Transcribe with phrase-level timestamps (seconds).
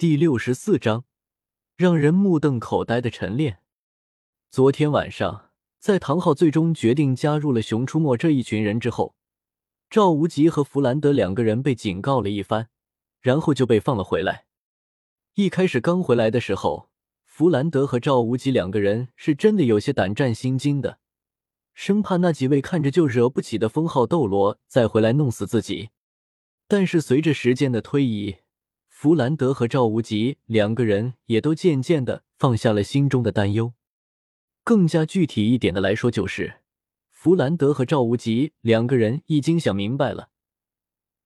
[0.00, 1.04] 第六十四章，
[1.76, 3.58] 让人目瞪口呆的晨练。
[4.50, 9.14] 昨天晚上，在唐昊最终决定加入了熊出没这一群人之后，
[9.90, 12.70] 赵无极和弗兰德两个人被警告了一番，
[13.20, 14.46] 然后就被放了回来。
[15.34, 16.88] 一开始刚回来的时候，
[17.26, 20.98] 弗兰德和赵无极两个人是真的有些胆战心惊的，
[21.74, 25.90] 生怕那几位看着就惹不起的封号斗罗再回来弄死自己。
[26.66, 28.36] 但是随着时间的推移，
[29.02, 33.72] 弗兰德和赵无极两个人也都渐渐的放下了心中的担忧。
[34.62, 36.60] 更加具体一点的来说，就是
[37.08, 40.28] 弗兰德和赵无极两个人已经想明白了，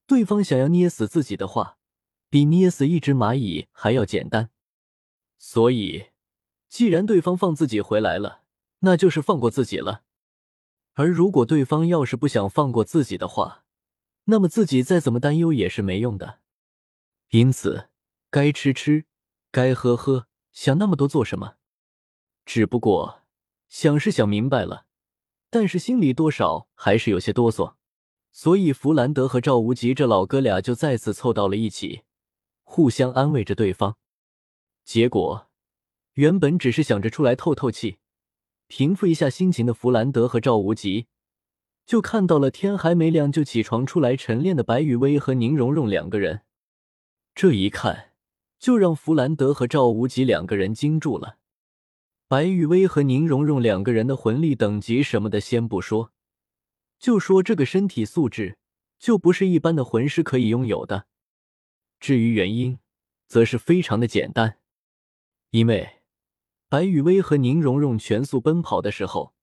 [0.06, 1.78] 对方想要捏死自己的话，
[2.30, 4.50] 比捏死一只蚂蚁还要简单。
[5.36, 6.10] 所以，
[6.68, 8.42] 既然对方放自己回来了，
[8.82, 10.02] 那就是放过自己了。
[10.92, 13.64] 而如果对方要是不想放过自己的话，
[14.26, 16.43] 那么自己再怎么担忧也是没用的。
[17.34, 17.88] 因此，
[18.30, 19.06] 该吃吃，
[19.50, 21.56] 该喝喝，想那么多做什么？
[22.46, 23.22] 只不过
[23.68, 24.86] 想是想明白了，
[25.50, 27.74] 但是心里多少还是有些哆嗦。
[28.30, 32.02] 所以，弗兰德和赵无极这老哥俩就再次凑到了一起，
[32.62, 33.96] 互相安慰着对方。
[34.84, 35.48] 结果，
[36.12, 37.98] 原本只是想着出来透透气、
[38.68, 41.08] 平复一下心情的弗兰德和赵无极，
[41.84, 46.42] 就看到了天还没亮就起床出来晨练的白雨薇和宁荣荣两个人。
[47.34, 48.12] 这一看，
[48.60, 51.38] 就让弗兰德和赵无极两个人惊住了。
[52.28, 56.12] 白玉薇和宁荣荣两个人的魂力等级什么的先不说，
[57.00, 58.56] 就说这个身体素质，
[59.00, 61.06] 就不是一般的魂师可以拥有的。
[61.98, 62.78] 至于原因，
[63.26, 64.58] 则是非常的简单，
[65.50, 66.02] 因为
[66.68, 69.34] 白玉薇和宁荣荣全速奔跑的时候，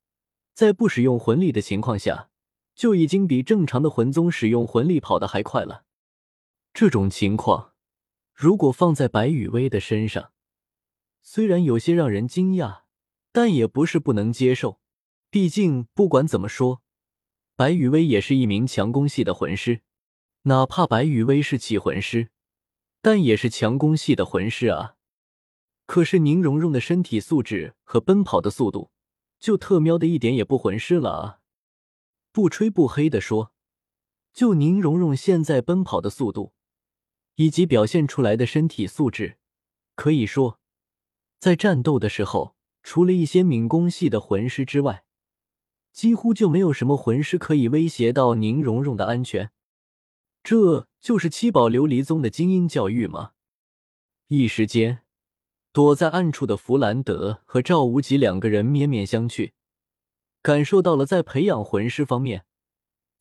[0.54, 2.30] 在不使用魂力的情况下，
[2.74, 5.84] 就已经比正常的魂宗使用魂力跑得还快了。
[6.74, 7.71] 这种情况。
[8.42, 10.32] 如果放在白雨薇的身上，
[11.22, 12.82] 虽然有些让人惊讶，
[13.32, 14.82] 但也不是不能接受。
[15.30, 16.82] 毕竟不管怎么说，
[17.56, 19.82] 白雨薇也是一名强攻系的魂师，
[20.46, 22.32] 哪怕白雨薇是气魂师，
[23.00, 24.96] 但也是强攻系的魂师啊。
[25.86, 28.90] 可是宁荣荣的身体素质和奔跑的速度，
[29.40, 31.40] 就特喵的一点也不魂师了啊！
[32.32, 33.54] 不吹不黑的说，
[34.34, 36.56] 就宁荣荣现在奔跑的速度。
[37.42, 39.38] 以及表现出来的身体素质，
[39.96, 40.60] 可以说，
[41.40, 45.06] 在战斗的时候，除了一些敏攻系的魂师之外，
[45.92, 49.50] 几乎就没有什么魂师可以威胁到宁荣荣的安全。
[50.44, 53.32] 这就是七宝琉璃宗的精英教育吗？
[54.28, 55.00] 一时间，
[55.74, 59.54] 躲在暗处的弗兰德和赵无极两个人面面相觑，
[60.44, 62.46] 感受到了在培养魂师方面。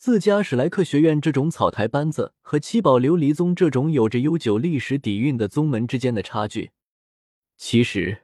[0.00, 6.70] 自家史莱克学院这种草台班子和七宝琉璃宗这种有着悠久历史底蕴的宗门之间的差距，
[7.58, 8.22] 其实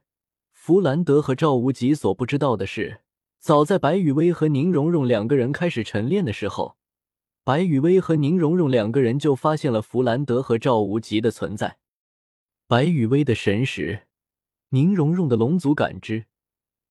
[0.54, 3.02] 弗兰德和赵无极所不知道的是，
[3.38, 6.78] 早在白雨薇和宁荣荣两个人开始晨练的时候，
[7.44, 11.76] 白雨薇和宁荣荣两个人就发现了弗兰德和赵无极的存在。
[12.66, 14.04] 白雨薇的神识，
[14.70, 16.24] 宁荣荣的龙族感知，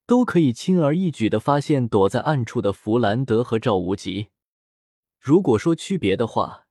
[0.06, 4.28] 都可以轻而易举的发现躲在暗处的弗兰德和赵无极。
[5.26, 6.68] 如果说区别的话，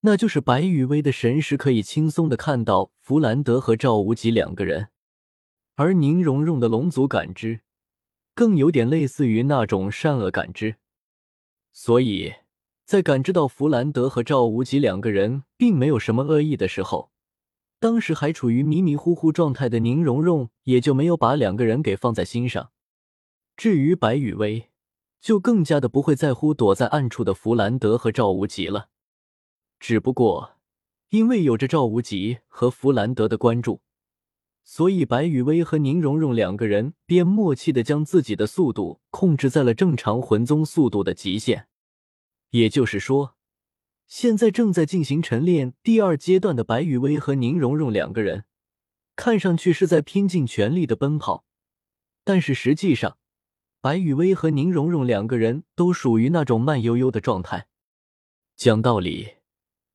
[0.00, 4.88] 那就是白羽薇的神识可以轻松的看到弗兰德和赵无极两个人，
[5.76, 7.62] 而宁荣荣的龙族感知
[8.34, 10.76] 更有点类似于那种善恶感知。
[11.72, 12.34] 所以
[12.84, 17.10] 在感知到弗兰德和赵无极两个人并没有什么恶意的时候，
[17.80, 22.70] 当时还处于迷迷糊糊状态的宁荣荣也就没有把两个人给放在心上。
[23.56, 24.70] 至于白羽薇，
[25.24, 28.90] 就更加的不会在乎躲在暗处的弗兰德和赵无极了。
[29.80, 30.58] 只不过，
[31.08, 33.80] 因为有着赵无极和弗兰德的关注，
[34.64, 41.68] 所以白雨薇和宁荣荣两个人便默契的将自己的速度控制在了正常魂宗速度的极限。
[42.50, 43.34] 也就是说，
[44.06, 48.44] 现在正在进行晨练第二阶段的白雨薇和宁荣荣两个人，
[49.16, 51.46] 看上去是在拼尽全力的奔跑，
[52.24, 53.16] 但是实际上。
[53.84, 57.68] 白雨薇和宁荣荣两个人都属于那种慢悠悠的状态。
[58.56, 59.34] 讲道理，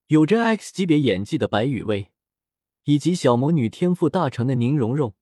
[0.06, 2.12] 有着 X 级别演技的白雨薇，
[2.84, 5.16] 以及小魔女天赋大成的宁荣荣，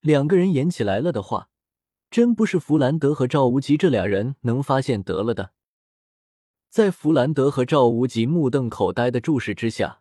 [0.00, 1.48] 两个人演起来了的话，
[2.10, 5.52] 真不是弗兰德和赵无极这俩人能发现得了的。
[6.68, 10.00] 在弗兰德和赵无极目瞪口呆的注视之下，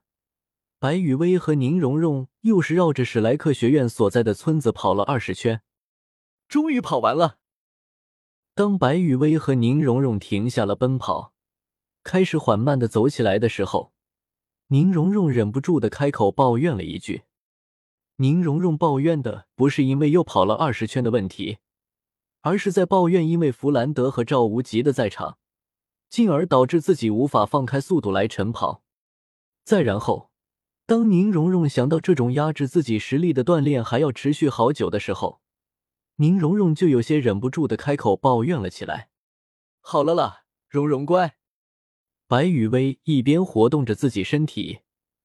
[0.80, 5.62] 白雨薇和宁荣荣又是绕着史莱克学院所在的村子跑了二十圈，
[6.48, 7.38] 终于跑完了。
[8.58, 11.34] 当白雨薇和宁荣荣停下了奔跑，
[12.06, 13.92] 开始缓慢的走起来的时候，
[14.68, 17.24] 宁荣荣忍不住的开口抱怨了一句
[18.16, 21.58] ：“宁荣荣抱怨的不是因为又跑了二十圈的问题，
[22.44, 25.38] 而是在抱怨因为弗兰德和赵无极的在场，
[26.10, 28.84] 进而导致自己无法放开速度来晨跑。
[29.66, 30.30] 再然后，
[30.86, 35.42] 当宁荣荣想到这种压制自己实力的锻炼还要持续好久的时候，
[36.18, 39.10] 宁荣荣就有些忍不住的开口抱怨了起来
[39.82, 41.36] ：“好了啦，荣荣乖。”
[42.28, 44.80] 白雨薇一边活动着自己身体，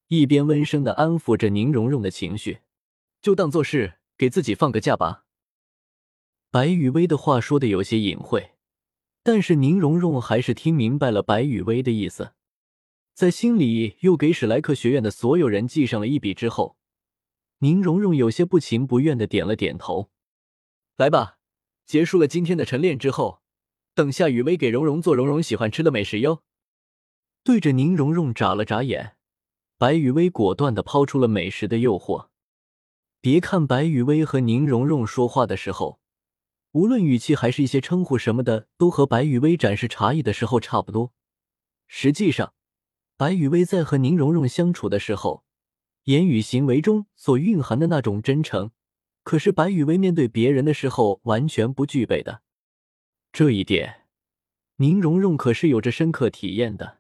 [0.08, 2.58] 一边温声的安抚着宁荣荣的情绪。
[3.22, 5.26] 就当做是给自己放个假吧。
[6.50, 8.54] 白雨薇的话说的有些隐晦，
[9.22, 12.32] 但是宁荣荣还是听明白了白雨薇的意思，
[13.14, 16.76] 在心里又给史莱克学院的所有人记上了一笔之后，
[17.58, 20.10] 宁荣荣有些不情不愿的点了点头。
[21.00, 21.38] 来吧，
[21.87, 23.41] 结束了今天的晨练之后，
[23.94, 26.43] 等下雨薇给蓉蓉做蓉蓉喜欢吃的美食哟。
[27.43, 29.17] 对着宁荣荣眨了眨眼，
[29.79, 32.29] 白雨薇果断的抛出了美食的诱惑。
[33.23, 36.02] 别看白雨薇和宁荣荣说话的时候，
[36.73, 41.14] 无论语气还是一些称呼什么的，都和白雨薇展示茶艺的时候差不多。
[41.87, 42.52] 实际上，
[43.17, 45.44] 白雨薇在和宁荣荣相处的时候，
[46.05, 48.73] 言语行为中所蕴含的那种真诚，
[49.22, 52.43] 可是白雨薇面对别人的时候完全不具备的。
[53.32, 54.06] 这一点，
[54.76, 56.99] 宁荣荣可是有着深刻体验的。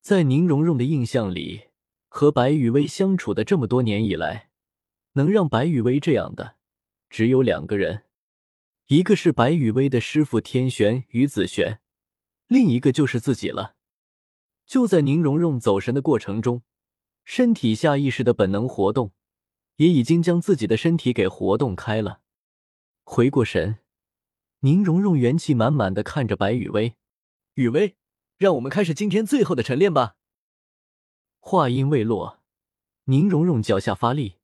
[0.00, 1.68] 在宁荣荣的印象里，
[2.08, 4.50] 和白雨薇相处的这么多年以来，
[5.12, 6.56] 能让白雨薇这样的，
[7.08, 8.04] 只有两个人，
[8.88, 11.80] 一个是白雨薇的师傅天玄与子玄，
[12.48, 13.76] 另一个就是自己了。
[14.66, 16.62] 就在宁荣荣走神的过程中，
[17.24, 19.12] 身体下意识的本能活动，
[19.76, 22.20] 也已经将自己的身体给活动开了。
[23.04, 23.78] 回过神，
[24.60, 26.96] 宁荣荣元气满满的看着白雨薇
[27.54, 27.96] ：“雨薇，
[28.38, 30.16] 让我们开始今天最后的晨练吧。”
[31.40, 32.40] 话音未落，
[33.04, 34.36] 宁荣荣脚下发力。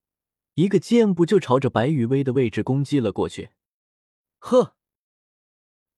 [0.54, 3.50] 一个箭步就朝着白雨薇的位置攻击了过去。
[4.40, 4.74] 呵！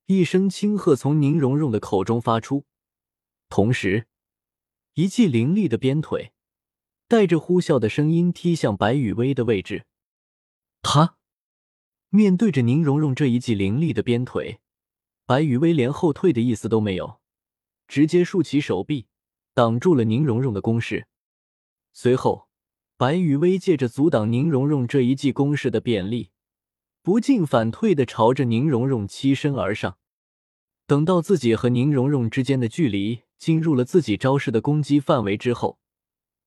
[0.05, 2.67] 一声轻喝从宁荣荣的口中发出，
[3.49, 4.07] 同时，
[4.95, 6.35] 一记凌厉的鞭腿
[7.11, 9.85] 带着呼啸的声音踢向白雨薇的位置。
[10.81, 11.17] 他
[12.09, 14.61] 面对着宁荣荣这一记凌厉的鞭腿，
[15.27, 17.19] 白雨薇连后退的意思都没有，
[17.89, 19.09] 直接竖起手臂
[19.55, 21.09] 挡住了宁荣荣的攻势。
[21.93, 22.47] 随后。
[22.97, 26.33] 白雨薇借着阻挡宁荣荣这一记攻势的便利，
[27.01, 29.97] 不进反退的朝着宁荣荣欺身而上。
[30.87, 35.79] 等到自己和宁荣荣之间的距离进入了自己招式的攻击范围之后，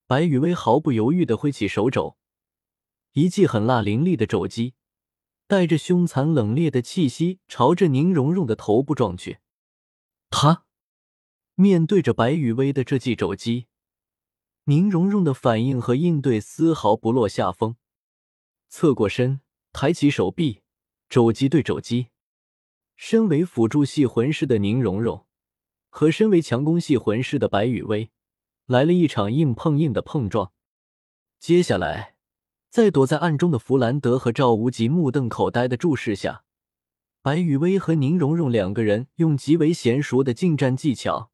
[0.05, 2.17] 白雨薇毫不犹豫的挥起手肘，
[3.13, 4.73] 一记狠辣凌厉的肘击，
[5.47, 9.39] 带着凶残冷冽的气息，朝着宁荣荣的头部撞去。
[10.29, 10.65] 他
[11.55, 13.67] 面对着白雨薇的这记肘击。
[14.65, 17.75] 宁荣荣的反应和应对丝毫不落下风，
[18.69, 19.41] 侧过身，
[19.71, 20.61] 抬起手臂，
[21.09, 22.07] 肘击对肘击。
[22.95, 25.25] 身为辅助系魂师的宁荣荣
[25.89, 28.11] 和身为强攻系魂师的白雨薇
[28.65, 30.51] 来了一场硬碰硬的碰撞。
[31.39, 32.15] 接下来，
[32.69, 36.44] 在躲在暗中的弗兰德和赵无极目瞪口呆的注视下，
[37.21, 41.31] 白雨薇和宁荣荣两个人用极为娴熟的近战技巧，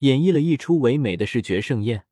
[0.00, 2.06] 演绎了一出唯美的视觉盛宴。